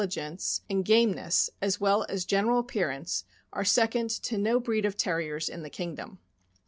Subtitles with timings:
[0.03, 3.05] gence, and gameness, as well as general appear,: nee,
[3.53, 6.17] are second to no breed of Terriers in the kingdom.